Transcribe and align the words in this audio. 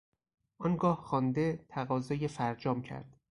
آنگاه 0.57 0.97
خوانده، 0.97 1.65
تقاضای 1.69 2.27
فرجام 2.27 2.81
کرد. 2.81 3.17